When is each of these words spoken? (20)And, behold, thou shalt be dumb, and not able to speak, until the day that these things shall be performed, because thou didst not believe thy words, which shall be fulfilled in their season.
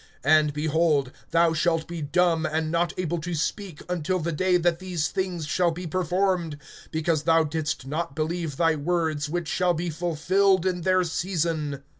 (20)And, 0.25 0.51
behold, 0.51 1.11
thou 1.29 1.53
shalt 1.53 1.87
be 1.87 2.01
dumb, 2.01 2.43
and 2.43 2.71
not 2.71 2.91
able 2.97 3.19
to 3.19 3.35
speak, 3.35 3.83
until 3.87 4.17
the 4.17 4.31
day 4.31 4.57
that 4.57 4.79
these 4.79 5.09
things 5.09 5.45
shall 5.45 5.69
be 5.69 5.85
performed, 5.85 6.57
because 6.89 7.21
thou 7.21 7.43
didst 7.43 7.85
not 7.85 8.15
believe 8.15 8.57
thy 8.57 8.73
words, 8.75 9.29
which 9.29 9.47
shall 9.47 9.75
be 9.75 9.91
fulfilled 9.91 10.65
in 10.65 10.81
their 10.81 11.03
season. 11.03 11.83